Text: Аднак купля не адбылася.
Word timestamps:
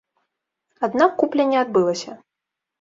Аднак 0.87 1.11
купля 1.21 1.47
не 1.53 1.63
адбылася. 1.63 2.19